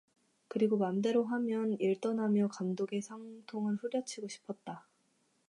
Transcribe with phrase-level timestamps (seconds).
[0.47, 4.87] 그리고 맘대로 하면 일떠나며 감독의 상통을 후려치고 싶었다.